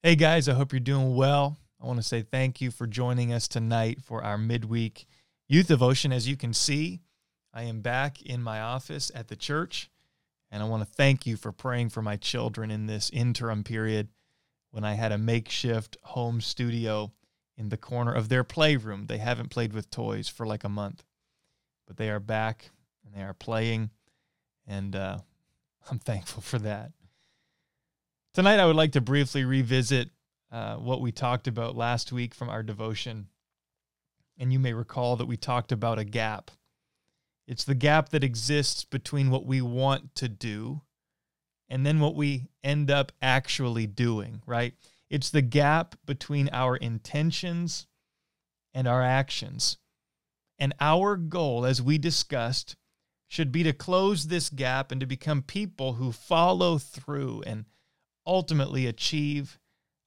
Hey 0.00 0.14
guys, 0.14 0.48
I 0.48 0.54
hope 0.54 0.72
you're 0.72 0.78
doing 0.78 1.16
well. 1.16 1.58
I 1.82 1.86
want 1.86 1.98
to 1.98 2.04
say 2.04 2.22
thank 2.22 2.60
you 2.60 2.70
for 2.70 2.86
joining 2.86 3.32
us 3.32 3.48
tonight 3.48 4.00
for 4.00 4.22
our 4.22 4.38
midweek 4.38 5.08
youth 5.48 5.66
devotion. 5.66 6.12
As 6.12 6.28
you 6.28 6.36
can 6.36 6.54
see, 6.54 7.00
I 7.52 7.64
am 7.64 7.80
back 7.80 8.22
in 8.22 8.40
my 8.40 8.60
office 8.60 9.10
at 9.12 9.26
the 9.26 9.34
church, 9.34 9.90
and 10.52 10.62
I 10.62 10.66
want 10.66 10.84
to 10.84 10.94
thank 10.94 11.26
you 11.26 11.36
for 11.36 11.50
praying 11.50 11.88
for 11.88 12.00
my 12.00 12.14
children 12.14 12.70
in 12.70 12.86
this 12.86 13.10
interim 13.10 13.64
period 13.64 14.06
when 14.70 14.84
I 14.84 14.94
had 14.94 15.10
a 15.10 15.18
makeshift 15.18 15.96
home 16.04 16.40
studio 16.40 17.10
in 17.56 17.68
the 17.68 17.76
corner 17.76 18.12
of 18.12 18.28
their 18.28 18.44
playroom. 18.44 19.06
They 19.06 19.18
haven't 19.18 19.50
played 19.50 19.72
with 19.72 19.90
toys 19.90 20.28
for 20.28 20.46
like 20.46 20.62
a 20.62 20.68
month, 20.68 21.02
but 21.88 21.96
they 21.96 22.08
are 22.08 22.20
back 22.20 22.70
and 23.04 23.12
they 23.16 23.22
are 23.22 23.34
playing, 23.34 23.90
and 24.64 24.94
uh, 24.94 25.18
I'm 25.90 25.98
thankful 25.98 26.40
for 26.40 26.60
that. 26.60 26.92
Tonight, 28.34 28.60
I 28.60 28.66
would 28.66 28.76
like 28.76 28.92
to 28.92 29.00
briefly 29.00 29.44
revisit 29.44 30.10
uh, 30.52 30.76
what 30.76 31.00
we 31.00 31.10
talked 31.10 31.48
about 31.48 31.76
last 31.76 32.12
week 32.12 32.34
from 32.34 32.48
our 32.48 32.62
devotion. 32.62 33.28
And 34.38 34.52
you 34.52 34.58
may 34.58 34.74
recall 34.74 35.16
that 35.16 35.26
we 35.26 35.36
talked 35.36 35.72
about 35.72 35.98
a 35.98 36.04
gap. 36.04 36.50
It's 37.46 37.64
the 37.64 37.74
gap 37.74 38.10
that 38.10 38.22
exists 38.22 38.84
between 38.84 39.30
what 39.30 39.46
we 39.46 39.62
want 39.62 40.14
to 40.16 40.28
do 40.28 40.82
and 41.68 41.84
then 41.84 42.00
what 42.00 42.14
we 42.14 42.48
end 42.62 42.90
up 42.90 43.12
actually 43.20 43.86
doing, 43.86 44.42
right? 44.46 44.74
It's 45.10 45.30
the 45.30 45.42
gap 45.42 45.96
between 46.04 46.50
our 46.52 46.76
intentions 46.76 47.86
and 48.74 48.86
our 48.86 49.02
actions. 49.02 49.78
And 50.58 50.74
our 50.80 51.16
goal, 51.16 51.64
as 51.64 51.80
we 51.80 51.96
discussed, 51.98 52.76
should 53.26 53.50
be 53.50 53.62
to 53.62 53.72
close 53.72 54.26
this 54.26 54.50
gap 54.50 54.92
and 54.92 55.00
to 55.00 55.06
become 55.06 55.42
people 55.42 55.94
who 55.94 56.12
follow 56.12 56.78
through 56.78 57.42
and 57.46 57.64
ultimately 58.28 58.86
achieve 58.86 59.58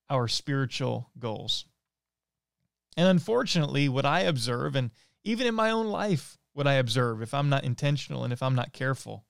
our 0.09 0.27
spiritual 0.27 1.09
goals. 1.19 1.65
And 2.95 3.07
unfortunately, 3.07 3.89
what 3.89 4.05
I 4.05 4.21
observe, 4.21 4.75
and 4.75 4.91
even 5.23 5.47
in 5.47 5.55
my 5.55 5.71
own 5.71 5.87
life, 5.87 6.37
what 6.53 6.67
I 6.67 6.73
observe, 6.73 7.21
if 7.21 7.33
I'm 7.33 7.49
not 7.49 7.63
intentional 7.63 8.23
and 8.23 8.31
if 8.31 8.43
I'm 8.43 8.55
not 8.55 8.73
careful, 8.73 9.25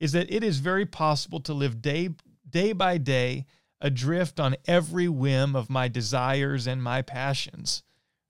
is 0.00 0.12
that 0.12 0.30
it 0.30 0.42
is 0.42 0.58
very 0.58 0.86
possible 0.86 1.40
to 1.40 1.54
live 1.54 1.80
day, 1.80 2.10
day 2.48 2.72
by 2.72 2.98
day 2.98 3.46
adrift 3.80 4.40
on 4.40 4.56
every 4.66 5.08
whim 5.08 5.54
of 5.54 5.70
my 5.70 5.88
desires 5.88 6.66
and 6.66 6.82
my 6.82 7.02
passions, 7.02 7.82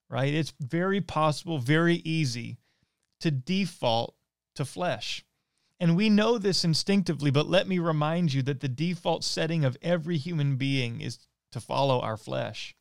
right? 0.09 0.33
It's 0.33 0.53
very 0.61 1.01
possible, 1.01 1.59
very 1.59 1.97
easy 1.97 2.59
to 3.21 3.31
default 3.31 4.15
to 4.57 4.65
flesh. 4.65 5.25
And 5.81 5.97
we 5.97 6.11
know 6.11 6.37
this 6.37 6.63
instinctively, 6.63 7.31
but 7.31 7.49
let 7.49 7.67
me 7.67 7.79
remind 7.79 8.35
you 8.35 8.43
that 8.43 8.61
the 8.61 8.69
default 8.69 9.25
setting 9.25 9.65
of 9.65 9.79
every 9.81 10.19
human 10.19 10.57
being 10.57 11.01
is 11.01 11.19
to 11.53 11.61
follow 11.61 12.01
our 12.01 12.19
flesh. 12.19 12.77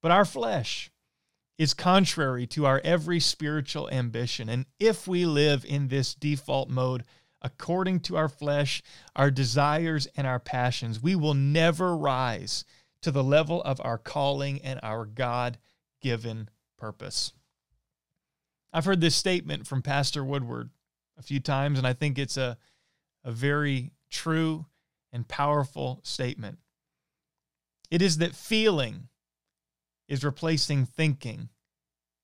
But 0.00 0.10
our 0.10 0.24
flesh 0.24 0.90
is 1.58 1.74
contrary 1.74 2.46
to 2.46 2.64
our 2.64 2.80
every 2.82 3.20
spiritual 3.20 3.90
ambition. 3.90 4.48
And 4.48 4.64
if 4.80 5.06
we 5.06 5.26
live 5.26 5.64
in 5.66 5.88
this 5.88 6.14
default 6.14 6.70
mode, 6.70 7.04
according 7.42 8.00
to 8.00 8.16
our 8.16 8.28
flesh, 8.28 8.82
our 9.14 9.30
desires, 9.30 10.08
and 10.16 10.26
our 10.26 10.40
passions, 10.40 11.02
we 11.02 11.14
will 11.14 11.34
never 11.34 11.94
rise 11.94 12.64
to 13.02 13.10
the 13.10 13.24
level 13.24 13.62
of 13.62 13.80
our 13.84 13.98
calling 13.98 14.60
and 14.62 14.80
our 14.82 15.04
God 15.04 15.58
given 16.00 16.48
purpose. 16.78 17.32
I've 18.72 18.84
heard 18.84 19.00
this 19.00 19.16
statement 19.16 19.66
from 19.66 19.82
Pastor 19.82 20.24
Woodward 20.24 20.70
a 21.18 21.22
few 21.22 21.40
times, 21.40 21.78
and 21.78 21.86
I 21.86 21.92
think 21.92 22.18
it's 22.18 22.36
a, 22.36 22.56
a 23.24 23.32
very 23.32 23.92
true 24.10 24.66
and 25.12 25.26
powerful 25.26 26.00
statement. 26.02 26.58
It 27.90 28.02
is 28.02 28.18
that 28.18 28.34
feeling 28.34 29.08
is 30.08 30.24
replacing 30.24 30.86
thinking 30.86 31.48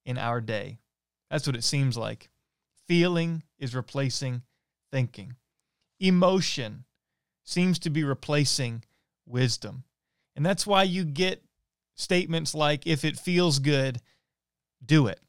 in 0.04 0.18
our 0.18 0.40
day. 0.40 0.78
That's 1.30 1.46
what 1.46 1.56
it 1.56 1.64
seems 1.64 1.96
like. 1.96 2.30
Feeling 2.86 3.42
is 3.58 3.74
replacing 3.74 4.42
thinking. 4.90 5.36
Emotion 6.00 6.84
seems 7.44 7.78
to 7.80 7.90
be 7.90 8.04
replacing 8.04 8.84
wisdom. 9.26 9.84
And 10.36 10.44
that's 10.44 10.66
why 10.66 10.82
you 10.82 11.04
get 11.04 11.42
statements 11.94 12.54
like, 12.54 12.86
if 12.86 13.04
it 13.04 13.18
feels 13.18 13.58
good, 13.58 14.00
do 14.84 15.06
it. 15.06 15.20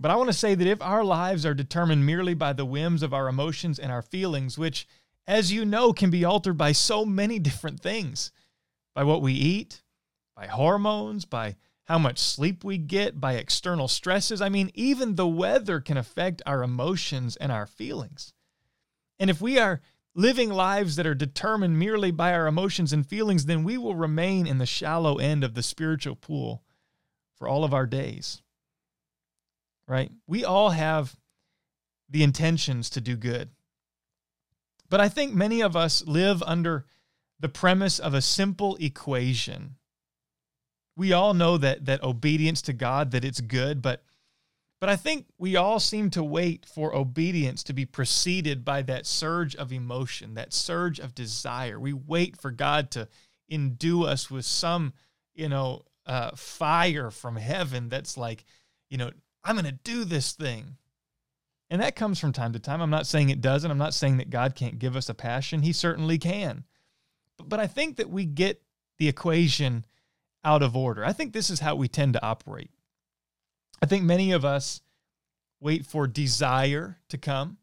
But 0.00 0.10
I 0.10 0.16
want 0.16 0.30
to 0.30 0.34
say 0.34 0.54
that 0.54 0.66
if 0.66 0.80
our 0.80 1.04
lives 1.04 1.44
are 1.44 1.52
determined 1.52 2.06
merely 2.06 2.32
by 2.32 2.54
the 2.54 2.64
whims 2.64 3.02
of 3.02 3.12
our 3.12 3.28
emotions 3.28 3.78
and 3.78 3.92
our 3.92 4.00
feelings, 4.00 4.56
which, 4.56 4.88
as 5.26 5.52
you 5.52 5.66
know, 5.66 5.92
can 5.92 6.08
be 6.08 6.24
altered 6.24 6.56
by 6.56 6.72
so 6.72 7.04
many 7.04 7.38
different 7.38 7.80
things 7.80 8.32
by 8.94 9.04
what 9.04 9.20
we 9.20 9.34
eat, 9.34 9.82
by 10.34 10.46
hormones, 10.46 11.26
by 11.26 11.56
how 11.84 11.98
much 11.98 12.18
sleep 12.18 12.64
we 12.64 12.78
get, 12.78 13.20
by 13.20 13.34
external 13.34 13.88
stresses. 13.88 14.40
I 14.40 14.48
mean, 14.48 14.70
even 14.74 15.16
the 15.16 15.28
weather 15.28 15.80
can 15.80 15.98
affect 15.98 16.40
our 16.46 16.62
emotions 16.62 17.36
and 17.36 17.52
our 17.52 17.66
feelings. 17.66 18.32
And 19.18 19.28
if 19.28 19.42
we 19.42 19.58
are 19.58 19.82
living 20.14 20.48
lives 20.48 20.96
that 20.96 21.06
are 21.06 21.14
determined 21.14 21.78
merely 21.78 22.10
by 22.10 22.32
our 22.32 22.46
emotions 22.46 22.94
and 22.94 23.06
feelings, 23.06 23.44
then 23.44 23.64
we 23.64 23.76
will 23.76 23.94
remain 23.94 24.46
in 24.46 24.56
the 24.56 24.66
shallow 24.66 25.18
end 25.18 25.44
of 25.44 25.52
the 25.52 25.62
spiritual 25.62 26.16
pool 26.16 26.62
for 27.36 27.46
all 27.46 27.64
of 27.64 27.74
our 27.74 27.86
days 27.86 28.40
right? 29.90 30.12
We 30.28 30.44
all 30.44 30.70
have 30.70 31.16
the 32.08 32.22
intentions 32.22 32.88
to 32.90 33.00
do 33.00 33.16
good. 33.16 33.50
But 34.88 35.00
I 35.00 35.08
think 35.08 35.34
many 35.34 35.62
of 35.62 35.74
us 35.74 36.06
live 36.06 36.44
under 36.44 36.86
the 37.40 37.48
premise 37.48 37.98
of 37.98 38.14
a 38.14 38.22
simple 38.22 38.76
equation. 38.76 39.74
We 40.96 41.12
all 41.12 41.34
know 41.34 41.58
that 41.58 41.86
that 41.86 42.04
obedience 42.04 42.62
to 42.62 42.72
God 42.72 43.10
that 43.10 43.24
it's 43.24 43.40
good, 43.40 43.82
but 43.82 44.04
but 44.80 44.88
I 44.88 44.96
think 44.96 45.26
we 45.38 45.56
all 45.56 45.80
seem 45.80 46.08
to 46.10 46.22
wait 46.22 46.66
for 46.66 46.94
obedience 46.94 47.64
to 47.64 47.72
be 47.72 47.84
preceded 47.84 48.64
by 48.64 48.82
that 48.82 49.06
surge 49.06 49.56
of 49.56 49.72
emotion, 49.72 50.34
that 50.34 50.52
surge 50.52 51.00
of 51.00 51.16
desire. 51.16 51.80
We 51.80 51.92
wait 51.92 52.40
for 52.40 52.52
God 52.52 52.92
to 52.92 53.08
endue 53.48 54.04
us 54.04 54.30
with 54.30 54.46
some, 54.46 54.94
you 55.34 55.48
know, 55.48 55.82
uh, 56.06 56.30
fire 56.34 57.10
from 57.10 57.36
heaven 57.36 57.88
that's 57.88 58.16
like, 58.16 58.44
you 58.88 58.96
know, 58.96 59.10
I'm 59.44 59.56
going 59.56 59.64
to 59.64 59.72
do 59.72 60.04
this 60.04 60.32
thing. 60.32 60.76
And 61.70 61.80
that 61.80 61.96
comes 61.96 62.18
from 62.18 62.32
time 62.32 62.52
to 62.52 62.58
time. 62.58 62.80
I'm 62.80 62.90
not 62.90 63.06
saying 63.06 63.30
it 63.30 63.40
doesn't. 63.40 63.70
I'm 63.70 63.78
not 63.78 63.94
saying 63.94 64.16
that 64.16 64.30
God 64.30 64.56
can't 64.56 64.78
give 64.78 64.96
us 64.96 65.08
a 65.08 65.14
passion. 65.14 65.62
He 65.62 65.72
certainly 65.72 66.18
can. 66.18 66.64
But, 67.36 67.48
but 67.48 67.60
I 67.60 67.66
think 67.68 67.96
that 67.96 68.10
we 68.10 68.24
get 68.24 68.62
the 68.98 69.08
equation 69.08 69.84
out 70.44 70.62
of 70.62 70.76
order. 70.76 71.04
I 71.04 71.12
think 71.12 71.32
this 71.32 71.48
is 71.48 71.60
how 71.60 71.76
we 71.76 71.86
tend 71.86 72.14
to 72.14 72.24
operate. 72.24 72.70
I 73.80 73.86
think 73.86 74.04
many 74.04 74.32
of 74.32 74.44
us 74.44 74.82
wait 75.60 75.86
for 75.86 76.06
desire 76.06 76.98
to 77.08 77.18
come. 77.18 77.58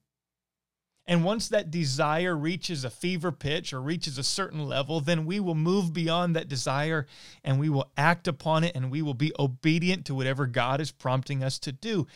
And 1.09 1.23
once 1.23 1.47
that 1.47 1.71
desire 1.71 2.35
reaches 2.35 2.83
a 2.83 2.89
fever 2.89 3.31
pitch 3.31 3.71
or 3.71 3.81
reaches 3.81 4.17
a 4.17 4.23
certain 4.23 4.67
level, 4.67 4.99
then 4.99 5.25
we 5.25 5.39
will 5.39 5.55
move 5.55 5.93
beyond 5.93 6.35
that 6.35 6.49
desire 6.49 7.07
and 7.45 7.59
we 7.59 7.69
will 7.69 7.89
act 7.95 8.27
upon 8.27 8.65
it 8.65 8.75
and 8.75 8.91
we 8.91 9.01
will 9.01 9.13
be 9.13 9.31
obedient 9.39 10.05
to 10.05 10.15
whatever 10.15 10.45
God 10.45 10.81
is 10.81 10.91
prompting 10.91 11.43
us 11.43 11.59
to 11.59 11.71
do. 11.71 12.07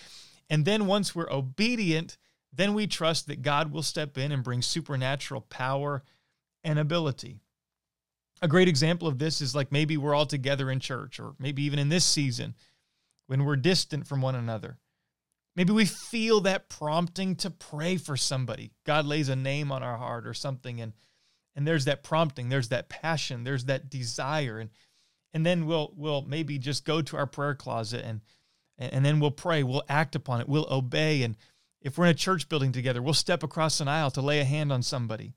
And 0.50 0.66
then 0.66 0.88
once 0.88 1.16
we're 1.16 1.31
obedient, 1.31 2.18
then 2.52 2.74
we 2.74 2.85
trust 2.85 3.28
that 3.28 3.41
God 3.41 3.72
will 3.72 3.84
step 3.84 4.18
in 4.18 4.34
and 4.34 4.44
bring 4.44 4.62
supernatural 4.62 5.41
power 5.41 6.03
and 6.66 6.78
ability. 6.78 7.40
A 8.41 8.47
great 8.50 8.68
example 8.68 9.08
of 9.08 9.19
this 9.19 9.40
is 9.40 9.56
like 9.56 9.72
maybe 9.72 9.96
we're 9.96 10.16
all 10.16 10.25
together 10.25 10.69
in 10.69 10.81
church, 10.81 11.19
or 11.19 11.35
maybe 11.40 11.63
even 11.63 11.79
in 11.79 11.88
this 11.88 12.03
season 12.03 12.56
when 13.28 13.46
we're 13.46 13.56
distant 13.56 14.08
from 14.08 14.22
one 14.22 14.35
another. 14.35 14.78
Maybe 15.61 15.73
we 15.73 15.85
feel 15.85 16.41
that 16.41 16.69
prompting 16.69 17.35
to 17.35 17.51
pray 17.51 17.97
for 17.97 18.17
somebody. 18.17 18.72
God 18.83 19.05
lays 19.05 19.29
a 19.29 19.35
name 19.35 19.72
on 19.72 19.83
our 19.83 19.95
heart 19.95 20.25
or 20.25 20.33
something 20.33 20.81
and 20.81 20.94
and 21.55 21.67
there's 21.67 21.85
that 21.85 22.01
prompting, 22.01 22.49
there's 22.49 22.69
that 22.69 22.89
passion, 22.89 23.44
there's 23.44 23.66
that 23.66 23.88
desire 23.88 24.58
and 24.58 24.72
and 25.35 25.46
then 25.46 25.67
we'll 25.67 25.93
we'll 25.96 26.23
maybe 26.23 26.58
just 26.58 26.84
go 26.84 27.03
to 27.03 27.16
our 27.16 27.28
prayer 27.28 27.53
closet 27.53 28.03
and 28.03 28.22
and 28.79 29.05
then 29.05 29.19
we'll 29.19 29.29
pray, 29.29 29.61
we'll 29.61 29.84
act 29.87 30.16
upon 30.16 30.41
it, 30.41 30.49
we'll 30.49 30.66
obey 30.73 31.22
and 31.22 31.37
if 31.79 31.96
we're 31.96 32.05
in 32.05 32.09
a 32.09 32.16
church 32.16 32.49
building 32.49 32.72
together, 32.72 32.99
we'll 32.99 33.14
step 33.14 33.43
across 33.43 33.79
an 33.79 33.87
aisle 33.87 34.09
to 34.09 34.22
lay 34.23 34.40
a 34.40 34.43
hand 34.43 34.73
on 34.73 34.81
somebody. 34.81 35.35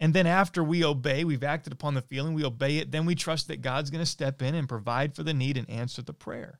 And 0.00 0.12
then 0.12 0.26
after 0.26 0.64
we 0.64 0.84
obey, 0.84 1.22
we've 1.22 1.44
acted 1.44 1.72
upon 1.72 1.94
the 1.94 2.02
feeling, 2.02 2.34
we 2.34 2.44
obey 2.44 2.78
it, 2.78 2.90
then 2.90 3.06
we 3.06 3.14
trust 3.14 3.46
that 3.46 3.62
God's 3.62 3.90
going 3.90 4.02
to 4.02 4.10
step 4.10 4.42
in 4.42 4.56
and 4.56 4.68
provide 4.68 5.14
for 5.14 5.22
the 5.22 5.32
need 5.32 5.56
and 5.56 5.70
answer 5.70 6.02
the 6.02 6.12
prayer. 6.12 6.58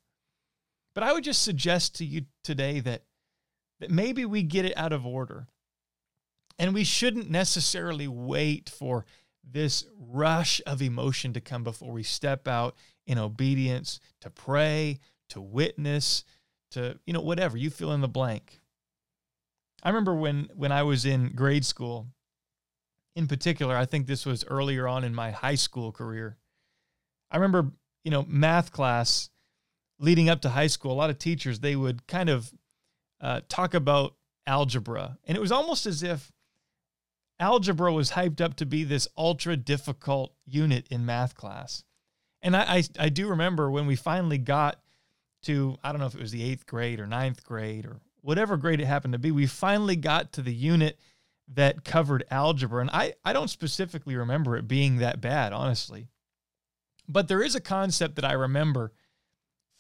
But 0.95 1.05
I 1.05 1.13
would 1.13 1.25
just 1.25 1.43
suggest 1.43 1.97
to 1.97 2.05
you 2.05 2.23
today 2.45 2.81
that 2.81 3.03
that 3.81 3.91
maybe 3.91 4.25
we 4.25 4.43
get 4.45 4.65
it 4.65 4.77
out 4.77 4.93
of 4.93 5.05
order. 5.05 5.49
And 6.59 6.73
we 6.73 6.85
shouldn't 6.85 7.29
necessarily 7.29 8.07
wait 8.07 8.71
for 8.71 9.05
this 9.43 9.85
rush 9.99 10.61
of 10.67 10.81
emotion 10.81 11.33
to 11.33 11.41
come 11.41 11.65
before 11.65 11.91
we 11.91 12.05
step 12.05 12.47
out 12.47 12.77
in 13.07 13.19
obedience 13.19 13.99
to 14.21 14.31
pray, 14.31 15.01
to 15.31 15.41
witness, 15.41 16.25
to 16.71 16.99
you 17.07 17.13
know 17.13 17.21
whatever, 17.21 17.57
you 17.57 17.71
fill 17.71 17.93
in 17.93 18.01
the 18.01 18.09
blank. 18.09 18.61
I 19.83 19.89
remember 19.89 20.15
when 20.15 20.49
when 20.55 20.73
I 20.73 20.85
was 20.85 21.05
in 21.05 21.33
grade 21.35 21.65
school 21.65 22.07
in 23.15 23.27
particular, 23.27 23.77
I 23.77 23.85
think 23.85 24.07
this 24.07 24.25
was 24.25 24.45
earlier 24.47 24.89
on 24.89 25.05
in 25.05 25.15
my 25.15 25.33
high 25.33 25.57
school 25.57 25.93
career. 25.93 26.39
I 27.31 27.37
remember, 27.37 27.73
you 28.05 28.11
know, 28.11 28.25
math 28.29 28.73
class 28.73 29.31
leading 30.03 30.29
up 30.29 30.41
to 30.43 30.51
high 30.51 30.67
school, 30.67 30.93
a 30.93 30.95
lot 30.95 31.11
of 31.11 31.19
teachers, 31.19 31.61
they 31.61 31.77
would 31.77 32.07
kind 32.07 32.29
of 32.29 32.53
uh, 33.21 33.41
talk 33.49 33.73
about 33.73 34.15
algebra. 34.47 35.17
And 35.25 35.37
it 35.37 35.41
was 35.41 35.53
almost 35.53 35.87
as 35.87 36.03
if 36.03 36.33
algebra 37.39 37.93
was 37.93 38.11
hyped 38.11 38.41
up 38.41 38.57
to 38.57 38.67
be 38.67 38.83
this 38.83 39.07
ultra 39.17 39.57
difficult 39.57 40.35
unit 40.45 40.89
in 40.91 41.07
math 41.07 41.37
class. 41.37 41.85
And 42.43 42.57
I, 42.57 42.63
I, 42.63 42.83
I 42.99 43.09
do 43.09 43.29
remember 43.29 43.71
when 43.71 43.87
we 43.87 43.95
finally 43.95 44.39
got 44.39 44.81
to, 45.45 45.77
I 45.85 45.93
don't 45.93 46.01
know 46.01 46.07
if 46.07 46.17
it 46.17 46.21
was 46.21 46.33
the 46.33 46.43
eighth 46.43 46.67
grade 46.67 46.99
or 46.99 47.07
ninth 47.07 47.45
grade 47.45 47.87
or 47.87 48.01
whatever 48.23 48.57
grade 48.57 48.81
it 48.81 48.87
happened 48.87 49.13
to 49.13 49.19
be, 49.19 49.31
we 49.31 49.47
finally 49.47 49.97
got 49.97 50.33
to 50.33 50.43
the 50.43 50.55
unit 50.55 50.99
that 51.55 51.85
covered 51.85 52.25
algebra. 52.29 52.81
And 52.81 52.91
I, 52.91 53.15
I 53.25 53.33
don't 53.33 53.51
specifically 53.51 54.17
remember 54.17 54.57
it 54.57 54.67
being 54.67 54.99
that 54.99 55.21
bad, 55.21 55.53
honestly. 55.53 56.09
But 57.09 57.29
there 57.29 57.43
is 57.43 57.55
a 57.55 57.61
concept 57.61 58.17
that 58.17 58.25
I 58.25 58.33
remember 58.33 58.93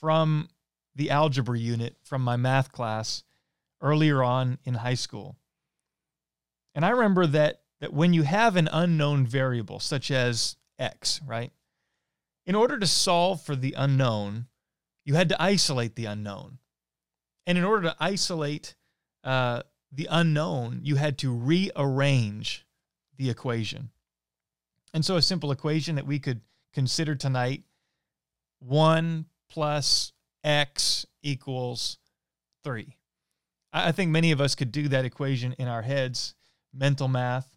from 0.02 0.48
the 0.96 1.10
algebra 1.10 1.56
unit 1.56 1.96
from 2.02 2.22
my 2.22 2.36
math 2.36 2.72
class 2.72 3.22
earlier 3.80 4.22
on 4.22 4.58
in 4.64 4.74
high 4.74 4.94
school. 4.94 5.36
And 6.74 6.84
I 6.84 6.90
remember 6.90 7.26
that 7.28 7.60
that 7.80 7.92
when 7.92 8.12
you 8.12 8.22
have 8.22 8.56
an 8.56 8.68
unknown 8.72 9.26
variable 9.26 9.80
such 9.80 10.10
as 10.10 10.56
x, 10.78 11.20
right? 11.26 11.52
In 12.46 12.54
order 12.54 12.78
to 12.78 12.86
solve 12.86 13.42
for 13.42 13.56
the 13.56 13.74
unknown, 13.76 14.46
you 15.04 15.14
had 15.14 15.28
to 15.30 15.42
isolate 15.42 15.96
the 15.96 16.06
unknown. 16.06 16.58
And 17.46 17.58
in 17.58 17.64
order 17.64 17.88
to 17.88 17.96
isolate 17.98 18.76
uh, 19.24 19.62
the 19.90 20.06
unknown, 20.10 20.80
you 20.84 20.94
had 20.96 21.18
to 21.18 21.32
rearrange 21.32 22.66
the 23.16 23.30
equation. 23.30 23.90
And 24.94 25.04
so, 25.04 25.16
a 25.16 25.22
simple 25.22 25.50
equation 25.50 25.96
that 25.96 26.06
we 26.06 26.18
could 26.18 26.40
consider 26.72 27.14
tonight 27.14 27.62
1 28.60 29.26
plus 29.52 30.12
x 30.42 31.04
equals 31.22 31.98
3. 32.64 32.96
I 33.72 33.92
think 33.92 34.10
many 34.10 34.32
of 34.32 34.40
us 34.40 34.54
could 34.54 34.72
do 34.72 34.88
that 34.88 35.04
equation 35.04 35.54
in 35.58 35.68
our 35.68 35.82
heads, 35.82 36.34
mental 36.74 37.08
math, 37.08 37.56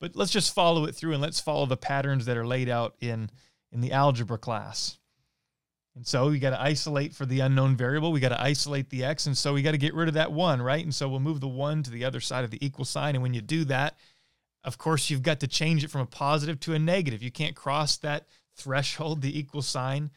but 0.00 0.16
let's 0.16 0.32
just 0.32 0.54
follow 0.54 0.84
it 0.84 0.94
through 0.94 1.12
and 1.12 1.22
let's 1.22 1.40
follow 1.40 1.66
the 1.66 1.76
patterns 1.76 2.26
that 2.26 2.36
are 2.36 2.46
laid 2.46 2.68
out 2.68 2.94
in, 3.00 3.30
in 3.72 3.80
the 3.80 3.92
algebra 3.92 4.38
class. 4.38 4.98
And 5.96 6.06
so 6.06 6.28
we 6.28 6.38
got 6.38 6.50
to 6.50 6.60
isolate 6.60 7.14
for 7.14 7.24
the 7.24 7.40
unknown 7.40 7.76
variable. 7.76 8.10
We 8.10 8.20
got 8.20 8.30
to 8.30 8.42
isolate 8.42 8.90
the 8.90 9.04
x. 9.04 9.26
And 9.26 9.38
so 9.38 9.52
we 9.52 9.62
got 9.62 9.72
to 9.72 9.78
get 9.78 9.94
rid 9.94 10.08
of 10.08 10.14
that 10.14 10.32
one, 10.32 10.60
right? 10.60 10.82
And 10.82 10.94
so 10.94 11.08
we'll 11.08 11.20
move 11.20 11.40
the 11.40 11.46
one 11.48 11.82
to 11.84 11.90
the 11.90 12.04
other 12.04 12.20
side 12.20 12.44
of 12.44 12.50
the 12.50 12.64
equal 12.64 12.84
sign. 12.84 13.14
And 13.14 13.22
when 13.22 13.32
you 13.32 13.40
do 13.40 13.64
that, 13.66 13.96
of 14.64 14.76
course, 14.76 15.08
you've 15.08 15.22
got 15.22 15.40
to 15.40 15.46
change 15.46 15.84
it 15.84 15.90
from 15.90 16.00
a 16.00 16.06
positive 16.06 16.58
to 16.60 16.74
a 16.74 16.78
negative. 16.78 17.22
You 17.22 17.30
can't 17.30 17.54
cross 17.54 17.96
that 17.98 18.26
threshold, 18.56 19.20
the 19.20 19.38
equal 19.38 19.62
sign, 19.62 20.10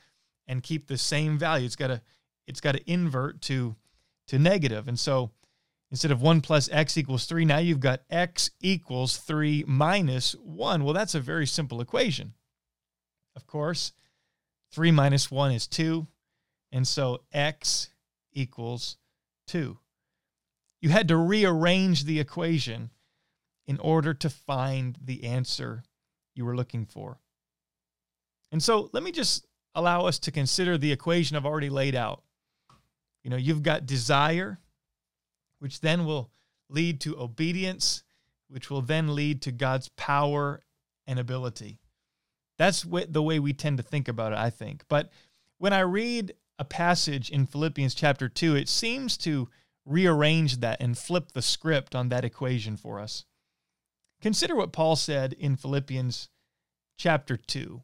and 0.48 0.64
keep 0.64 0.88
the 0.88 0.98
same 0.98 1.38
value. 1.38 1.66
It's 1.66 1.76
got 1.76 1.88
to 1.88 2.02
it's 2.48 2.62
got 2.62 2.74
to 2.74 2.92
invert 2.92 3.42
to 3.44 3.76
to 4.28 4.40
negative. 4.40 4.88
And 4.88 5.00
so 5.00 5.32
instead 5.92 6.12
of 6.12 6.22
1 6.22 6.42
plus 6.42 6.70
x 6.72 6.98
equals 6.98 7.26
3, 7.26 7.46
now 7.46 7.58
you've 7.58 7.80
got 7.80 8.02
x 8.10 8.52
equals 8.62 9.18
3 9.18 9.66
minus 9.68 10.34
1. 10.34 10.84
Well, 10.84 10.94
that's 10.94 11.16
a 11.16 11.20
very 11.20 11.48
simple 11.48 11.82
equation. 11.82 12.34
Of 13.36 13.48
course, 13.48 13.94
3 14.72 14.92
minus 14.92 15.32
1 15.32 15.52
is 15.52 15.68
2. 15.68 16.08
And 16.72 16.88
so 16.88 17.24
x 17.32 17.90
equals 18.34 18.98
2. 19.48 19.78
You 20.82 20.90
had 20.90 21.08
to 21.08 21.18
rearrange 21.18 22.04
the 22.04 22.20
equation 22.20 22.92
in 23.66 23.80
order 23.80 24.14
to 24.14 24.30
find 24.30 24.98
the 25.04 25.24
answer 25.24 25.84
you 26.36 26.46
were 26.46 26.56
looking 26.56 26.86
for. 26.86 27.20
And 28.52 28.62
so 28.62 28.90
let 28.94 29.04
me 29.04 29.12
just 29.12 29.47
allow 29.78 30.08
us 30.08 30.18
to 30.20 30.32
consider 30.32 30.78
the 30.78 30.92
equation 30.92 31.38
I've 31.38 31.46
already 31.46 31.70
laid 31.70 31.96
out. 31.96 32.24
You 33.24 33.30
know, 33.30 33.38
you've 33.38 33.64
got 33.64 33.86
desire, 33.86 34.60
which 35.60 35.82
then 35.82 36.04
will 36.06 36.32
lead 36.68 37.00
to 37.02 37.18
obedience, 37.18 38.04
which 38.50 38.70
will 38.72 38.82
then 38.82 39.14
lead 39.14 39.44
to 39.44 39.52
God's 39.52 39.90
power 39.90 40.62
and 41.06 41.20
ability. 41.20 41.80
That's 42.58 42.82
the 42.82 43.22
way 43.22 43.38
we 43.40 43.54
tend 43.54 43.78
to 43.78 43.84
think 43.84 44.08
about 44.08 44.34
it, 44.34 44.40
I 44.40 44.50
think. 44.50 44.84
But 44.90 45.12
when 45.60 45.74
I 45.74 45.82
read 45.82 46.34
a 46.58 46.66
passage 46.66 47.30
in 47.30 47.46
Philippians 47.46 47.94
chapter 47.94 48.28
2, 48.28 48.56
it 48.56 48.68
seems 48.68 49.16
to 49.18 49.48
rearrange 49.86 50.60
that 50.62 50.82
and 50.82 50.98
flip 50.98 51.34
the 51.34 51.42
script 51.44 51.94
on 51.94 52.10
that 52.10 52.26
equation 52.26 52.78
for 52.78 53.00
us. 53.00 53.26
Consider 54.22 54.56
what 54.56 54.74
Paul 54.74 54.96
said 54.96 55.34
in 55.34 55.56
Philippians 55.56 56.30
chapter 56.98 57.38
2. 57.38 57.84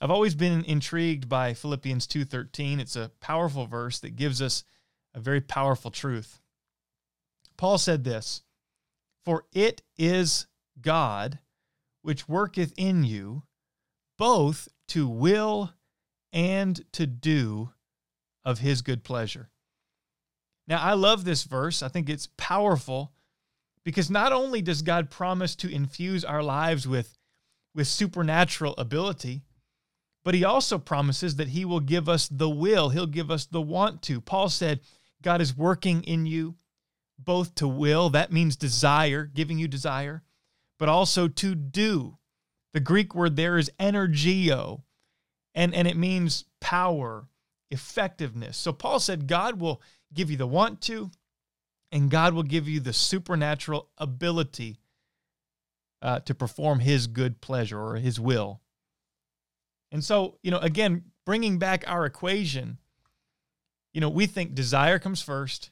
I've 0.00 0.10
always 0.10 0.34
been 0.34 0.64
intrigued 0.64 1.28
by 1.28 1.54
Philippians 1.54 2.06
2:13. 2.06 2.80
It's 2.80 2.96
a 2.96 3.10
powerful 3.20 3.66
verse 3.66 3.98
that 4.00 4.16
gives 4.16 4.40
us 4.40 4.64
a 5.14 5.20
very 5.20 5.40
powerful 5.40 5.90
truth. 5.90 6.40
Paul 7.56 7.76
said 7.76 8.04
this, 8.04 8.42
"For 9.24 9.46
it 9.52 9.82
is 9.98 10.46
God 10.80 11.40
which 12.02 12.28
worketh 12.28 12.72
in 12.76 13.04
you 13.04 13.42
both 14.16 14.68
to 14.88 15.08
will 15.08 15.72
and 16.32 16.84
to 16.92 17.06
do 17.06 17.72
of 18.44 18.58
his 18.58 18.82
good 18.82 19.04
pleasure. 19.04 19.50
Now, 20.66 20.80
I 20.80 20.92
love 20.92 21.24
this 21.24 21.44
verse. 21.44 21.82
I 21.82 21.88
think 21.88 22.08
it's 22.08 22.28
powerful 22.36 23.12
because 23.84 24.10
not 24.10 24.32
only 24.32 24.62
does 24.62 24.82
God 24.82 25.10
promise 25.10 25.56
to 25.56 25.70
infuse 25.70 26.24
our 26.24 26.42
lives 26.42 26.86
with, 26.86 27.18
with 27.74 27.88
supernatural 27.88 28.74
ability, 28.76 29.42
but 30.24 30.34
he 30.34 30.44
also 30.44 30.78
promises 30.78 31.36
that 31.36 31.48
he 31.48 31.64
will 31.64 31.80
give 31.80 32.08
us 32.08 32.28
the 32.28 32.50
will, 32.50 32.90
he'll 32.90 33.06
give 33.06 33.30
us 33.30 33.46
the 33.46 33.62
want 33.62 34.02
to. 34.02 34.20
Paul 34.20 34.48
said, 34.48 34.80
God 35.22 35.40
is 35.40 35.56
working 35.56 36.02
in 36.04 36.26
you 36.26 36.56
both 37.18 37.54
to 37.56 37.68
will, 37.68 38.10
that 38.10 38.32
means 38.32 38.56
desire, 38.56 39.24
giving 39.24 39.58
you 39.58 39.68
desire, 39.68 40.22
but 40.78 40.88
also 40.88 41.28
to 41.28 41.54
do. 41.54 42.16
The 42.72 42.80
Greek 42.80 43.14
word 43.14 43.36
there 43.36 43.58
is 43.58 43.70
energeo, 43.78 44.82
and, 45.54 45.74
and 45.74 45.86
it 45.86 45.96
means 45.96 46.44
power, 46.60 47.28
effectiveness. 47.70 48.56
So 48.56 48.72
Paul 48.72 49.00
said 49.00 49.26
God 49.26 49.60
will 49.60 49.82
give 50.14 50.30
you 50.30 50.36
the 50.36 50.46
want 50.46 50.80
to, 50.82 51.10
and 51.92 52.10
God 52.10 52.34
will 52.34 52.44
give 52.44 52.68
you 52.68 52.80
the 52.80 52.92
supernatural 52.92 53.88
ability 53.98 54.78
uh, 56.02 56.20
to 56.20 56.34
perform 56.34 56.80
his 56.80 57.06
good 57.06 57.40
pleasure 57.40 57.78
or 57.78 57.96
his 57.96 58.18
will. 58.18 58.60
And 59.92 60.04
so, 60.04 60.38
you 60.42 60.50
know, 60.50 60.58
again, 60.58 61.04
bringing 61.26 61.58
back 61.58 61.84
our 61.86 62.06
equation, 62.06 62.78
you 63.92 64.00
know, 64.00 64.08
we 64.08 64.26
think 64.26 64.54
desire 64.54 64.98
comes 64.98 65.20
first. 65.20 65.70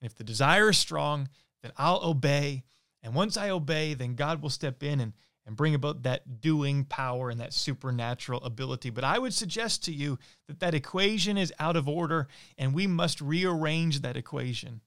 And 0.00 0.10
if 0.10 0.16
the 0.16 0.24
desire 0.24 0.70
is 0.70 0.78
strong, 0.78 1.28
then 1.62 1.72
I'll 1.76 2.00
obey. 2.02 2.64
And 3.02 3.14
once 3.14 3.36
I 3.36 3.50
obey, 3.50 3.94
then 3.94 4.14
God 4.14 4.42
will 4.42 4.50
step 4.50 4.82
in 4.82 5.00
and 5.00 5.12
and 5.46 5.56
bring 5.56 5.74
about 5.74 6.04
that 6.04 6.40
doing 6.40 6.84
power 6.84 7.28
and 7.28 7.40
that 7.40 7.52
supernatural 7.52 8.40
ability. 8.44 8.90
But 8.90 9.02
I 9.02 9.18
would 9.18 9.34
suggest 9.34 9.84
to 9.84 9.92
you 9.92 10.16
that 10.46 10.60
that 10.60 10.74
equation 10.74 11.36
is 11.36 11.52
out 11.58 11.76
of 11.76 11.88
order 11.88 12.28
and 12.58 12.72
we 12.72 12.86
must 12.86 13.20
rearrange 13.20 14.02
that 14.02 14.16
equation. 14.16 14.80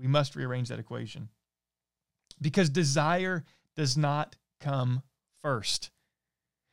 We 0.00 0.08
must 0.08 0.34
rearrange 0.34 0.68
that 0.68 0.80
equation 0.80 1.28
because 2.40 2.70
desire 2.70 3.44
does 3.76 3.96
not 3.96 4.36
come 4.60 5.02
first. 5.44 5.90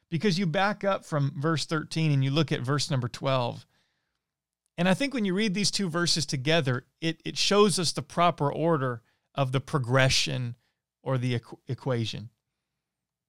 Because 0.09 0.39
you 0.39 0.45
back 0.45 0.83
up 0.83 1.05
from 1.05 1.33
verse 1.37 1.65
13 1.65 2.11
and 2.11 2.23
you 2.23 2.31
look 2.31 2.51
at 2.51 2.61
verse 2.61 2.89
number 2.89 3.07
12. 3.07 3.65
And 4.77 4.87
I 4.87 4.93
think 4.93 5.13
when 5.13 5.25
you 5.25 5.33
read 5.33 5.53
these 5.53 5.71
two 5.71 5.89
verses 5.89 6.25
together, 6.25 6.85
it, 7.01 7.21
it 7.25 7.37
shows 7.37 7.79
us 7.79 7.91
the 7.91 8.01
proper 8.01 8.51
order 8.51 9.01
of 9.35 9.51
the 9.51 9.59
progression 9.59 10.55
or 11.03 11.17
the 11.17 11.39
equ- 11.39 11.57
equation. 11.67 12.29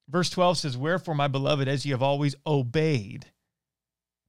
Verse 0.08 0.30
12 0.30 0.58
says, 0.58 0.76
Wherefore, 0.76 1.14
my 1.14 1.28
beloved, 1.28 1.68
as 1.68 1.84
ye 1.84 1.90
have 1.90 2.02
always 2.02 2.34
obeyed, 2.46 3.26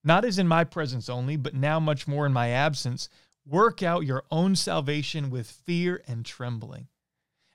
not 0.03 0.25
as 0.25 0.37
in 0.39 0.47
my 0.47 0.63
presence 0.63 1.09
only, 1.09 1.35
but 1.35 1.53
now 1.53 1.79
much 1.79 2.07
more 2.07 2.25
in 2.25 2.33
my 2.33 2.49
absence, 2.49 3.09
work 3.45 3.83
out 3.83 4.05
your 4.05 4.23
own 4.31 4.55
salvation 4.55 5.29
with 5.29 5.49
fear 5.49 6.01
and 6.07 6.25
trembling. 6.25 6.87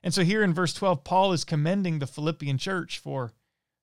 And 0.03 0.13
so 0.13 0.23
here 0.23 0.43
in 0.43 0.53
verse 0.53 0.73
12, 0.73 1.03
Paul 1.03 1.33
is 1.33 1.43
commending 1.43 1.99
the 1.99 2.07
Philippian 2.07 2.57
church 2.57 2.99
for, 2.99 3.33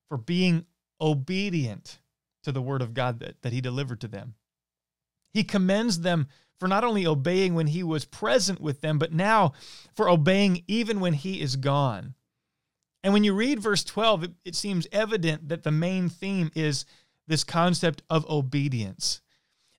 for 0.07 0.17
being 0.17 0.65
obedient 1.03 1.99
to 2.43 2.51
the 2.51 2.61
word 2.61 2.81
of 2.81 2.93
God 2.93 3.19
that, 3.19 3.41
that 3.41 3.53
he 3.53 3.61
delivered 3.61 4.01
to 4.01 4.07
them. 4.07 4.35
He 5.33 5.43
commends 5.43 5.99
them 6.01 6.27
for 6.59 6.67
not 6.67 6.83
only 6.83 7.05
obeying 7.05 7.55
when 7.55 7.67
he 7.67 7.83
was 7.83 8.05
present 8.05 8.61
with 8.61 8.81
them, 8.81 8.97
but 8.97 9.11
now 9.11 9.53
for 9.95 10.09
obeying 10.09 10.63
even 10.67 10.99
when 10.99 11.13
he 11.13 11.41
is 11.41 11.55
gone. 11.55 12.15
And 13.03 13.11
when 13.11 13.23
you 13.23 13.33
read 13.33 13.59
verse 13.59 13.83
12, 13.83 14.23
it, 14.23 14.31
it 14.45 14.55
seems 14.55 14.87
evident 14.91 15.49
that 15.49 15.63
the 15.63 15.71
main 15.71 16.07
theme 16.07 16.51
is 16.55 16.85
this 17.27 17.43
concept 17.43 18.01
of 18.09 18.29
obedience. 18.29 19.21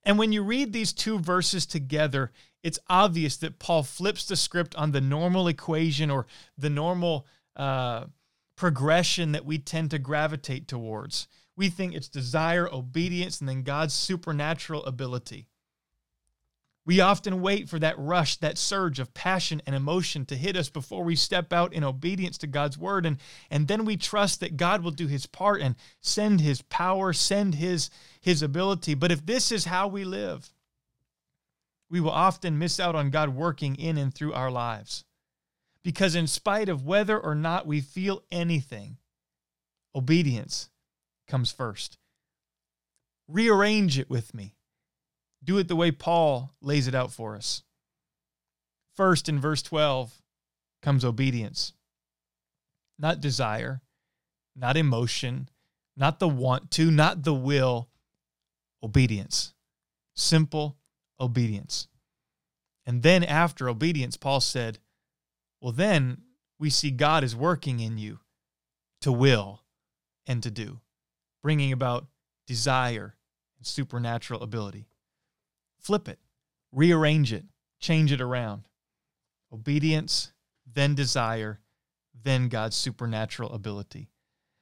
And 0.03 0.19
when 0.19 0.31
you 0.31 0.43
read 0.43 0.73
these 0.73 0.93
two 0.93 1.17
verses 1.17 1.65
together, 1.65 2.31
it's 2.63 2.79
obvious 2.87 3.37
that 3.37 3.59
Paul 3.59 3.83
flips 3.83 4.25
the 4.25 4.35
script 4.35 4.75
on 4.75 4.91
the 4.91 5.01
normal 5.01 5.47
equation 5.47 6.11
or 6.11 6.27
the 6.57 6.69
normal 6.69 7.25
uh, 7.55 8.05
progression 8.55 9.31
that 9.33 9.45
we 9.45 9.57
tend 9.57 9.91
to 9.91 9.99
gravitate 9.99 10.67
towards. 10.67 11.27
We 11.55 11.69
think 11.69 11.93
it's 11.93 12.09
desire, 12.09 12.69
obedience, 12.71 13.39
and 13.39 13.47
then 13.47 13.63
God's 13.63 13.93
supernatural 13.93 14.83
ability. 14.85 15.47
We 16.85 17.01
often 17.01 17.41
wait 17.41 17.67
for 17.67 17.79
that 17.79 17.97
rush, 17.97 18.37
that 18.37 18.59
surge 18.59 18.99
of 18.99 19.13
passion 19.15 19.61
and 19.65 19.75
emotion 19.75 20.23
to 20.27 20.35
hit 20.35 20.55
us 20.55 20.69
before 20.69 21.03
we 21.03 21.15
step 21.15 21.51
out 21.51 21.73
in 21.73 21.83
obedience 21.83 22.37
to 22.39 22.47
God's 22.47 22.77
word. 22.77 23.07
And, 23.07 23.17
and 23.49 23.67
then 23.67 23.85
we 23.85 23.97
trust 23.97 24.39
that 24.41 24.55
God 24.55 24.83
will 24.83 24.91
do 24.91 25.07
his 25.07 25.25
part 25.25 25.61
and 25.61 25.75
send 26.01 26.41
his 26.41 26.61
power, 26.61 27.11
send 27.11 27.55
his, 27.55 27.89
his 28.21 28.43
ability. 28.43 28.93
But 28.93 29.11
if 29.11 29.25
this 29.25 29.51
is 29.51 29.65
how 29.65 29.87
we 29.87 30.05
live, 30.05 30.53
we 31.89 31.99
will 31.99 32.11
often 32.11 32.59
miss 32.59 32.79
out 32.79 32.95
on 32.95 33.09
God 33.09 33.29
working 33.29 33.75
in 33.75 33.97
and 33.97 34.13
through 34.13 34.33
our 34.33 34.51
lives. 34.51 35.05
Because 35.85 36.15
in 36.15 36.25
spite 36.25 36.67
of 36.67 36.83
whether 36.83 37.15
or 37.15 37.35
not 37.35 37.67
we 37.67 37.79
feel 37.79 38.23
anything, 38.31 38.97
obedience 39.93 40.71
comes 41.27 41.51
first. 41.51 41.99
Rearrange 43.27 43.99
it 43.99 44.09
with 44.09 44.33
me. 44.33 44.55
Do 45.43 45.59
it 45.59 45.67
the 45.67 45.75
way 45.75 45.91
Paul 45.91 46.55
lays 46.59 46.87
it 46.87 46.95
out 46.95 47.11
for 47.11 47.35
us. 47.35 47.61
First, 48.95 49.29
in 49.29 49.39
verse 49.39 49.61
12, 49.61 50.23
comes 50.81 51.05
obedience, 51.05 51.73
not 52.97 53.21
desire, 53.21 53.83
not 54.55 54.77
emotion, 54.77 55.49
not 55.95 56.17
the 56.17 56.27
want 56.27 56.71
to, 56.71 56.89
not 56.89 57.21
the 57.21 57.33
will, 57.35 57.89
obedience. 58.81 59.53
Simple 60.15 60.77
obedience. 61.19 61.87
And 62.87 63.03
then 63.03 63.23
after 63.23 63.69
obedience, 63.69 64.17
Paul 64.17 64.41
said, 64.41 64.79
Well, 65.65 65.73
then 65.73 66.21
we 66.59 66.69
see 66.69 66.91
God 66.91 67.23
is 67.23 67.35
working 67.35 67.79
in 67.79 67.97
you 67.97 68.19
to 69.01 69.11
will 69.11 69.63
and 70.27 70.43
to 70.43 70.51
do, 70.51 70.81
bringing 71.41 71.71
about 71.71 72.05
desire 72.45 73.15
and 73.57 73.65
supernatural 73.65 74.43
ability. 74.43 74.89
Flip 75.79 76.07
it, 76.07 76.19
rearrange 76.71 77.33
it, 77.33 77.45
change 77.79 78.11
it 78.11 78.21
around. 78.21 78.67
Obedience, 79.51 80.33
then 80.71 80.93
desire, 80.93 81.61
then 82.13 82.47
God's 82.47 82.75
supernatural 82.75 83.51
ability. 83.51 84.11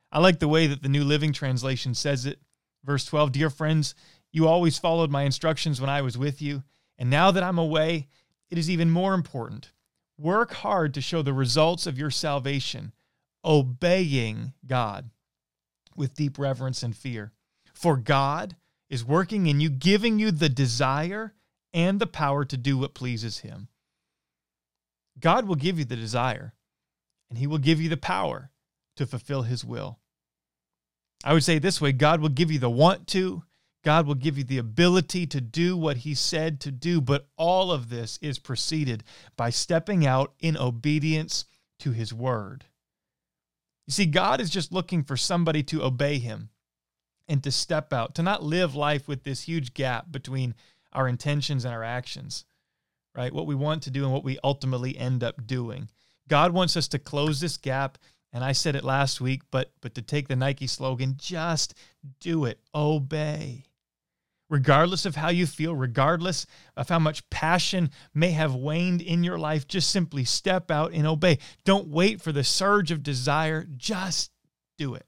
I 0.09 0.19
like 0.19 0.39
the 0.39 0.47
way 0.47 0.67
that 0.67 0.83
the 0.83 0.87
New 0.87 1.03
Living 1.03 1.33
Translation 1.33 1.95
says 1.95 2.25
it. 2.25 2.39
Verse 2.85 3.03
12 3.03 3.33
Dear 3.33 3.49
friends, 3.49 3.93
you 4.31 4.47
always 4.47 4.79
followed 4.79 5.11
my 5.11 5.23
instructions 5.23 5.81
when 5.81 5.89
I 5.89 6.01
was 6.01 6.17
with 6.17 6.41
you, 6.41 6.63
and 6.97 7.09
now 7.09 7.29
that 7.29 7.43
I'm 7.43 7.57
away, 7.57 8.07
it 8.49 8.57
is 8.57 8.69
even 8.69 8.89
more 8.89 9.13
important. 9.13 9.73
Work 10.23 10.53
hard 10.53 10.93
to 10.93 11.01
show 11.01 11.21
the 11.21 11.33
results 11.33 11.85
of 11.85 11.97
your 11.97 12.09
salvation, 12.09 12.93
obeying 13.43 14.53
God 14.65 15.09
with 15.97 16.13
deep 16.13 16.39
reverence 16.39 16.81
and 16.81 16.95
fear. 16.95 17.33
For 17.73 17.97
God 17.97 18.55
is 18.89 19.03
working 19.03 19.47
in 19.47 19.59
you, 19.59 19.69
giving 19.69 20.19
you 20.19 20.31
the 20.31 20.47
desire 20.47 21.33
and 21.73 21.99
the 21.99 22.07
power 22.07 22.45
to 22.45 22.55
do 22.55 22.77
what 22.77 22.93
pleases 22.93 23.39
Him. 23.39 23.67
God 25.19 25.45
will 25.45 25.57
give 25.57 25.77
you 25.77 25.83
the 25.83 25.97
desire, 25.97 26.53
and 27.29 27.37
He 27.37 27.45
will 27.45 27.57
give 27.57 27.81
you 27.81 27.89
the 27.89 27.97
power 27.97 28.49
to 28.95 29.05
fulfill 29.05 29.41
His 29.41 29.65
will. 29.65 29.99
I 31.25 31.33
would 31.33 31.43
say 31.43 31.59
this 31.59 31.81
way 31.81 31.91
God 31.91 32.21
will 32.21 32.29
give 32.29 32.49
you 32.49 32.59
the 32.59 32.69
want 32.69 33.07
to, 33.07 33.43
God 33.83 34.07
will 34.07 34.15
give 34.15 34.37
you 34.37 34.43
the 34.43 34.57
ability 34.57 35.27
to 35.27 35.41
do 35.41 35.75
what 35.75 35.97
He 35.97 36.15
said 36.15 36.59
to 36.61 36.71
do, 36.71 37.01
but 37.01 37.27
all 37.37 37.71
of 37.71 37.89
this 37.89 38.17
is 38.21 38.39
preceded 38.39 39.03
by 39.35 39.49
stepping 39.49 40.05
out 40.05 40.33
in 40.39 40.57
obedience 40.57 41.45
to 41.79 41.91
His 41.91 42.13
word. 42.13 42.65
You 43.85 43.91
see, 43.91 44.05
God 44.05 44.39
is 44.39 44.49
just 44.49 44.71
looking 44.71 45.03
for 45.03 45.17
somebody 45.17 45.63
to 45.63 45.83
obey 45.83 46.17
Him 46.19 46.49
and 47.27 47.43
to 47.43 47.51
step 47.51 47.91
out, 47.91 48.15
to 48.15 48.23
not 48.23 48.43
live 48.43 48.75
life 48.75 49.07
with 49.07 49.23
this 49.23 49.41
huge 49.41 49.73
gap 49.73 50.11
between 50.11 50.55
our 50.93 51.07
intentions 51.07 51.65
and 51.65 51.73
our 51.73 51.83
actions, 51.83 52.45
right? 53.15 53.33
What 53.33 53.47
we 53.47 53.55
want 53.55 53.83
to 53.83 53.91
do 53.91 54.03
and 54.03 54.13
what 54.13 54.23
we 54.23 54.39
ultimately 54.43 54.97
end 54.97 55.23
up 55.23 55.45
doing. 55.45 55.89
God 56.27 56.53
wants 56.53 56.77
us 56.77 56.87
to 56.89 56.99
close 56.99 57.39
this 57.39 57.57
gap. 57.57 57.97
And 58.31 58.43
I 58.43 58.53
said 58.53 58.75
it 58.75 58.83
last 58.83 59.21
week, 59.21 59.43
but 59.51 59.71
but 59.79 59.93
to 59.93 60.01
take 60.01 60.27
the 60.27 60.35
Nike 60.35 60.65
slogan, 60.65 61.15
just 61.17 61.75
do 62.19 62.45
it. 62.45 62.59
Obey. 62.73 63.65
Regardless 64.53 65.07
of 65.07 65.15
how 65.15 65.29
you 65.29 65.47
feel, 65.47 65.73
regardless 65.73 66.45
of 66.77 66.87
how 66.87 66.99
much 66.99 67.27
passion 67.31 67.89
may 68.13 68.29
have 68.29 68.53
waned 68.53 69.01
in 69.01 69.23
your 69.23 69.39
life, 69.39 69.67
just 69.67 69.89
simply 69.89 70.23
step 70.23 70.69
out 70.69 70.93
and 70.93 71.07
obey. 71.07 71.39
Don't 71.65 71.87
wait 71.87 72.21
for 72.21 72.31
the 72.31 72.43
surge 72.43 72.91
of 72.91 73.01
desire, 73.01 73.65
just 73.77 74.29
do 74.77 74.93
it. 74.93 75.07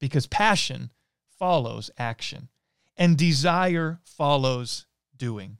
Because 0.00 0.26
passion 0.26 0.90
follows 1.38 1.90
action, 1.98 2.48
and 2.96 3.18
desire 3.18 4.00
follows 4.04 4.86
doing. 5.14 5.58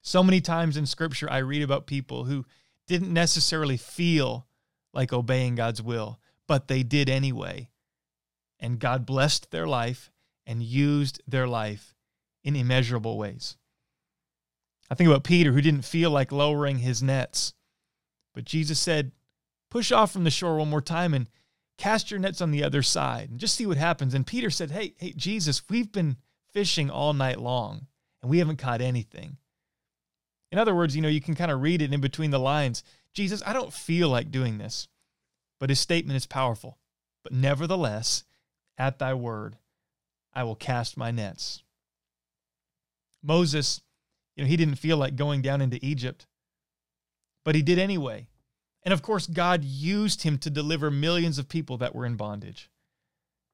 So 0.00 0.22
many 0.22 0.40
times 0.40 0.76
in 0.76 0.86
scripture, 0.86 1.28
I 1.28 1.38
read 1.38 1.62
about 1.62 1.88
people 1.88 2.22
who 2.22 2.46
didn't 2.86 3.12
necessarily 3.12 3.78
feel 3.78 4.46
like 4.92 5.12
obeying 5.12 5.56
God's 5.56 5.82
will, 5.82 6.20
but 6.46 6.68
they 6.68 6.84
did 6.84 7.08
anyway. 7.08 7.68
And 8.60 8.78
God 8.78 9.04
blessed 9.04 9.50
their 9.50 9.66
life 9.66 10.12
and 10.46 10.62
used 10.62 11.22
their 11.26 11.46
life 11.46 11.94
in 12.42 12.56
immeasurable 12.56 13.16
ways. 13.16 13.56
I 14.90 14.94
think 14.94 15.08
about 15.08 15.24
Peter, 15.24 15.52
who 15.52 15.60
didn't 15.60 15.82
feel 15.82 16.10
like 16.10 16.30
lowering 16.30 16.78
his 16.78 17.02
nets, 17.02 17.54
but 18.34 18.44
Jesus 18.44 18.78
said, 18.78 19.12
Push 19.70 19.90
off 19.90 20.12
from 20.12 20.24
the 20.24 20.30
shore 20.30 20.56
one 20.56 20.70
more 20.70 20.80
time 20.80 21.14
and 21.14 21.28
cast 21.78 22.10
your 22.10 22.20
nets 22.20 22.40
on 22.40 22.50
the 22.50 22.62
other 22.62 22.82
side 22.82 23.30
and 23.30 23.40
just 23.40 23.56
see 23.56 23.66
what 23.66 23.76
happens. 23.76 24.14
And 24.14 24.26
Peter 24.26 24.50
said, 24.50 24.70
Hey, 24.70 24.94
hey, 24.98 25.12
Jesus, 25.16 25.62
we've 25.68 25.90
been 25.90 26.16
fishing 26.52 26.90
all 26.90 27.12
night 27.12 27.40
long 27.40 27.86
and 28.22 28.30
we 28.30 28.38
haven't 28.38 28.58
caught 28.58 28.80
anything. 28.80 29.38
In 30.52 30.58
other 30.58 30.74
words, 30.74 30.94
you 30.94 31.02
know, 31.02 31.08
you 31.08 31.20
can 31.20 31.34
kind 31.34 31.50
of 31.50 31.62
read 31.62 31.82
it 31.82 31.92
in 31.92 32.00
between 32.00 32.30
the 32.30 32.38
lines. 32.38 32.84
Jesus, 33.12 33.42
I 33.44 33.52
don't 33.52 33.72
feel 33.72 34.08
like 34.08 34.30
doing 34.30 34.58
this. 34.58 34.86
But 35.58 35.70
his 35.70 35.80
statement 35.80 36.16
is 36.16 36.26
powerful. 36.26 36.78
But 37.24 37.32
nevertheless, 37.32 38.24
at 38.78 38.98
thy 38.98 39.14
word, 39.14 39.56
I 40.34 40.44
will 40.44 40.56
cast 40.56 40.96
my 40.96 41.10
nets. 41.10 41.62
Moses, 43.22 43.80
you 44.36 44.44
know, 44.44 44.48
he 44.48 44.56
didn't 44.56 44.76
feel 44.76 44.96
like 44.96 45.16
going 45.16 45.42
down 45.42 45.60
into 45.60 45.84
Egypt, 45.84 46.26
but 47.44 47.54
he 47.54 47.62
did 47.62 47.78
anyway. 47.78 48.26
And 48.82 48.92
of 48.92 49.00
course, 49.00 49.26
God 49.26 49.64
used 49.64 50.22
him 50.22 50.36
to 50.38 50.50
deliver 50.50 50.90
millions 50.90 51.38
of 51.38 51.48
people 51.48 51.78
that 51.78 51.94
were 51.94 52.04
in 52.04 52.16
bondage. 52.16 52.70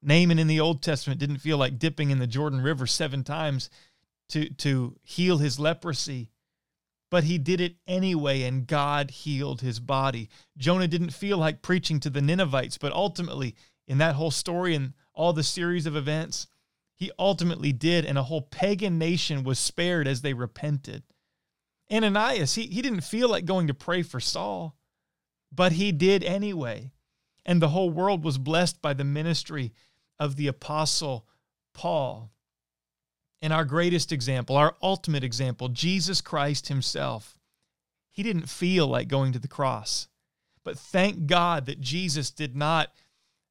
Naaman 0.01 0.39
in 0.39 0.47
the 0.47 0.59
Old 0.59 0.81
Testament 0.81 1.19
didn't 1.19 1.37
feel 1.37 1.57
like 1.57 1.79
dipping 1.79 2.09
in 2.09 2.19
the 2.19 2.27
Jordan 2.27 2.61
River 2.61 2.87
seven 2.87 3.23
times 3.23 3.69
to, 4.29 4.49
to 4.55 4.97
heal 5.03 5.37
his 5.37 5.59
leprosy, 5.59 6.31
but 7.09 7.25
he 7.25 7.37
did 7.37 7.61
it 7.61 7.75
anyway, 7.87 8.43
and 8.43 8.65
God 8.65 9.11
healed 9.11 9.61
his 9.61 9.79
body. 9.79 10.29
Jonah 10.57 10.87
didn't 10.87 11.11
feel 11.11 11.37
like 11.37 11.61
preaching 11.61 11.99
to 11.99 12.09
the 12.09 12.21
Ninevites, 12.21 12.77
but 12.77 12.93
ultimately, 12.93 13.55
in 13.87 13.99
that 13.99 14.15
whole 14.15 14.31
story 14.31 14.73
and 14.73 14.93
all 15.13 15.33
the 15.33 15.43
series 15.43 15.85
of 15.85 15.95
events, 15.95 16.47
he 17.01 17.11
ultimately 17.17 17.73
did, 17.73 18.05
and 18.05 18.15
a 18.15 18.21
whole 18.21 18.43
pagan 18.43 18.99
nation 18.99 19.43
was 19.43 19.57
spared 19.57 20.07
as 20.07 20.21
they 20.21 20.35
repented. 20.35 21.01
Ananias, 21.91 22.53
he, 22.53 22.67
he 22.67 22.83
didn't 22.83 23.01
feel 23.01 23.27
like 23.27 23.45
going 23.45 23.65
to 23.65 23.73
pray 23.73 24.03
for 24.03 24.19
Saul, 24.19 24.77
but 25.51 25.71
he 25.71 25.91
did 25.91 26.23
anyway. 26.23 26.91
And 27.43 27.59
the 27.59 27.69
whole 27.69 27.89
world 27.89 28.23
was 28.23 28.37
blessed 28.37 28.83
by 28.83 28.93
the 28.93 29.03
ministry 29.03 29.73
of 30.19 30.35
the 30.35 30.45
apostle 30.45 31.25
Paul. 31.73 32.29
And 33.41 33.51
our 33.51 33.65
greatest 33.65 34.11
example, 34.11 34.55
our 34.55 34.75
ultimate 34.79 35.23
example, 35.23 35.69
Jesus 35.69 36.21
Christ 36.21 36.67
himself, 36.67 37.35
he 38.11 38.21
didn't 38.21 38.47
feel 38.47 38.85
like 38.85 39.07
going 39.07 39.33
to 39.33 39.39
the 39.39 39.47
cross. 39.47 40.07
But 40.63 40.77
thank 40.77 41.25
God 41.25 41.65
that 41.65 41.81
Jesus 41.81 42.29
did 42.29 42.55
not 42.55 42.91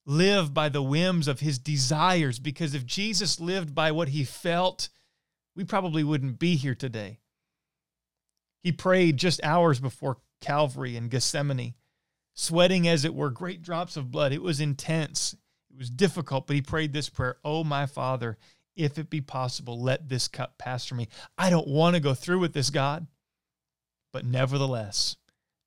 live 0.06 0.52
by 0.54 0.68
the 0.68 0.82
whims 0.82 1.28
of 1.28 1.40
his 1.40 1.58
desires, 1.58 2.38
because 2.38 2.74
if 2.74 2.86
Jesus 2.86 3.40
lived 3.40 3.74
by 3.74 3.92
what 3.92 4.08
he 4.08 4.24
felt, 4.24 4.88
we 5.54 5.64
probably 5.64 6.04
wouldn't 6.04 6.38
be 6.38 6.56
here 6.56 6.74
today. 6.74 7.20
He 8.62 8.72
prayed 8.72 9.16
just 9.16 9.42
hours 9.42 9.80
before 9.80 10.18
Calvary 10.40 10.96
in 10.96 11.08
Gethsemane 11.08 11.74
sweating 12.40 12.88
as 12.88 13.04
it 13.04 13.14
were 13.14 13.30
great 13.30 13.62
drops 13.62 13.96
of 13.96 14.10
blood. 14.10 14.32
It 14.32 14.42
was 14.42 14.60
intense. 14.60 15.34
It 15.70 15.78
was 15.78 15.90
difficult, 15.90 16.46
but 16.46 16.56
he 16.56 16.62
prayed 16.62 16.92
this 16.92 17.08
prayer 17.08 17.36
Oh, 17.44 17.64
my 17.64 17.86
Father, 17.86 18.38
if 18.76 18.98
it 18.98 19.10
be 19.10 19.20
possible, 19.20 19.80
let 19.80 20.08
this 20.08 20.28
cup 20.28 20.56
pass 20.58 20.86
from 20.86 20.98
me. 20.98 21.08
I 21.36 21.50
don't 21.50 21.68
want 21.68 21.94
to 21.96 22.00
go 22.00 22.14
through 22.14 22.38
with 22.38 22.52
this, 22.52 22.70
God. 22.70 23.06
But 24.12 24.24
nevertheless, 24.24 25.16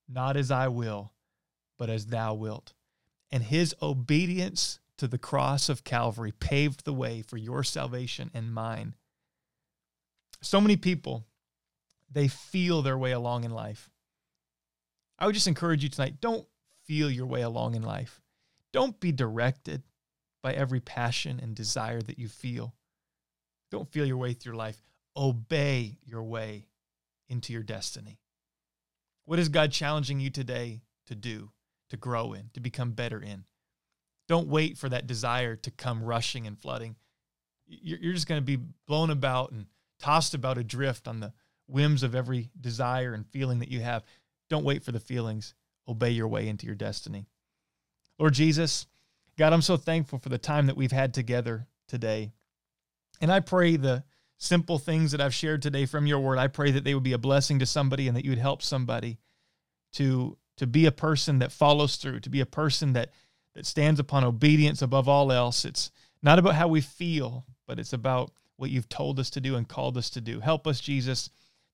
not 0.09 0.35
as 0.35 0.51
I 0.51 0.67
will, 0.67 1.13
but 1.77 1.89
as 1.89 2.07
thou 2.07 2.33
wilt. 2.33 2.73
And 3.33 3.41
his 3.41 3.73
obedience 3.81 4.79
to 4.99 5.07
the 5.07 5.17
cross 5.17 5.67
of 5.67 5.83
Calvary 5.83 6.31
paved 6.31 6.85
the 6.85 6.93
way 6.93 7.23
for 7.23 7.35
your 7.35 7.63
salvation 7.63 8.29
and 8.31 8.53
mine. 8.53 8.93
So 10.43 10.61
many 10.61 10.77
people, 10.77 11.25
they 12.11 12.27
feel 12.27 12.83
their 12.83 12.95
way 12.97 13.11
along 13.11 13.43
in 13.43 13.49
life. 13.49 13.89
I 15.17 15.25
would 15.25 15.33
just 15.33 15.47
encourage 15.47 15.81
you 15.81 15.89
tonight 15.89 16.21
don't 16.21 16.45
feel 16.85 17.09
your 17.09 17.25
way 17.25 17.41
along 17.41 17.73
in 17.73 17.81
life. 17.81 18.21
Don't 18.71 18.99
be 18.99 19.11
directed 19.11 19.81
by 20.43 20.53
every 20.53 20.79
passion 20.79 21.39
and 21.41 21.55
desire 21.55 22.03
that 22.03 22.19
you 22.19 22.27
feel. 22.27 22.75
Don't 23.71 23.91
feel 23.91 24.05
your 24.05 24.17
way 24.17 24.33
through 24.33 24.57
life. 24.57 24.83
Obey 25.17 25.97
your 26.03 26.21
way 26.21 26.67
into 27.29 27.51
your 27.51 27.63
destiny. 27.63 28.19
What 29.25 29.39
is 29.39 29.49
God 29.49 29.71
challenging 29.71 30.19
you 30.19 30.29
today 30.29 30.83
to 31.07 31.15
do, 31.15 31.49
to 31.93 31.97
grow 31.97 32.33
in, 32.33 32.49
to 32.53 32.59
become 32.59 32.91
better 32.91 33.21
in? 33.21 33.45
Don't 34.27 34.47
wait 34.47 34.77
for 34.77 34.89
that 34.89 35.07
desire 35.07 35.55
to 35.55 35.71
come 35.71 36.03
rushing 36.03 36.47
and 36.47 36.59
flooding. 36.59 36.95
You're 37.65 38.13
just 38.13 38.27
going 38.27 38.41
to 38.41 38.45
be 38.45 38.63
blown 38.87 39.09
about 39.09 39.51
and 39.51 39.65
tossed 39.99 40.33
about 40.33 40.57
adrift 40.57 41.07
on 41.07 41.19
the 41.19 41.33
whims 41.67 42.03
of 42.03 42.13
every 42.13 42.49
desire 42.59 43.13
and 43.13 43.25
feeling 43.27 43.59
that 43.59 43.69
you 43.69 43.79
have. 43.79 44.03
Don't 44.49 44.65
wait 44.65 44.83
for 44.83 44.91
the 44.91 44.99
feelings. 44.99 45.55
Obey 45.87 46.11
your 46.11 46.27
way 46.27 46.47
into 46.47 46.65
your 46.65 46.75
destiny. 46.75 47.25
Lord 48.19 48.33
Jesus, 48.33 48.85
God, 49.37 49.53
I'm 49.53 49.61
so 49.61 49.77
thankful 49.77 50.19
for 50.19 50.29
the 50.29 50.37
time 50.37 50.67
that 50.67 50.77
we've 50.77 50.91
had 50.91 51.13
together 51.13 51.67
today. 51.87 52.31
And 53.21 53.31
I 53.31 53.39
pray 53.39 53.75
the 53.75 54.03
simple 54.37 54.77
things 54.77 55.11
that 55.11 55.21
I've 55.21 55.33
shared 55.33 55.61
today 55.61 55.85
from 55.85 56.05
your 56.05 56.19
word, 56.19 56.37
I 56.37 56.47
pray 56.47 56.71
that 56.71 56.83
they 56.83 56.93
would 56.93 57.03
be 57.03 57.13
a 57.13 57.17
blessing 57.17 57.59
to 57.59 57.65
somebody 57.65 58.07
and 58.07 58.15
that 58.17 58.25
you 58.25 58.31
would 58.31 58.39
help 58.39 58.61
somebody 58.61 59.19
to, 59.93 60.37
to 60.57 60.67
be 60.67 60.85
a 60.85 60.91
person 60.91 61.39
that 61.39 61.51
follows 61.51 61.95
through, 61.95 62.19
to 62.21 62.29
be 62.29 62.39
a 62.39 62.45
person 62.45 62.93
that, 62.93 63.09
that 63.55 63.65
stands 63.65 63.99
upon 63.99 64.23
obedience 64.23 64.81
above 64.81 65.07
all 65.07 65.31
else. 65.31 65.65
It's 65.65 65.91
not 66.21 66.39
about 66.39 66.55
how 66.55 66.67
we 66.67 66.81
feel, 66.81 67.45
but 67.67 67.79
it's 67.79 67.93
about 67.93 68.31
what 68.57 68.69
you've 68.69 68.89
told 68.89 69.19
us 69.19 69.29
to 69.31 69.41
do 69.41 69.55
and 69.55 69.67
called 69.67 69.97
us 69.97 70.09
to 70.11 70.21
do. 70.21 70.39
Help 70.39 70.67
us, 70.67 70.79
Jesus, 70.79 71.29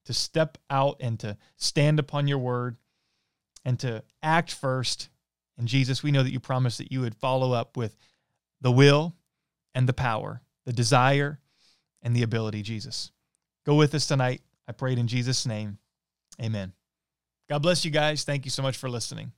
to 0.06 0.14
step 0.14 0.58
out 0.70 0.98
and 1.00 1.20
to 1.20 1.38
stand 1.58 2.00
upon 2.00 2.28
your 2.28 2.40
word 2.40 2.78
and 3.66 3.78
to 3.80 4.04
act 4.24 4.52
first. 4.52 5.10
And 5.58 5.68
Jesus, 5.68 6.02
we 6.02 6.12
know 6.12 6.24
that 6.24 6.32
you 6.32 6.40
promised 6.40 6.78
that 6.78 6.92
you 6.92 7.02
would 7.02 7.16
follow 7.16 7.52
up 7.52 7.76
with 7.76 7.96
the 8.62 8.72
will 8.72 9.16
and 9.76 9.88
the 9.88 9.94
power, 9.94 10.42
the 10.66 10.74
desire 10.74 11.40
and 12.02 12.16
the 12.16 12.24
ability, 12.24 12.62
Jesus. 12.62 13.12
Go 13.66 13.76
with 13.76 13.94
us 13.94 14.08
tonight. 14.08 14.42
I 14.68 14.72
prayed 14.72 15.00
in 15.00 15.08
Jesus' 15.08 15.46
name. 15.46 15.78
Amen. 16.42 16.79
God 17.50 17.64
bless 17.64 17.84
you 17.84 17.92
guys. 17.92 18.24
Thank 18.24 18.46
you 18.46 18.52
so 18.52 18.62
much 18.62 18.78
for 18.78 18.90
listening. 18.90 19.32